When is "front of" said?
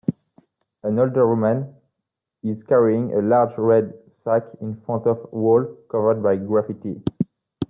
4.81-5.19